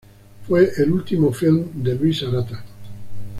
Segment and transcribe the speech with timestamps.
[0.47, 2.63] Fue el último filme de Luis Arata.